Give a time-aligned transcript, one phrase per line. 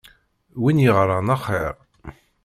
[0.61, 1.75] Win yeɣran axir.